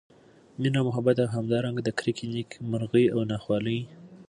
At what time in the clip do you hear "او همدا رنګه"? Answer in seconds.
1.23-1.81